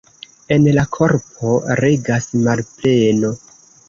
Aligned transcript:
En 0.55 0.63
la 0.77 0.85
korpo 0.95 1.51
regas 1.81 2.27
malpleno. 2.47 3.31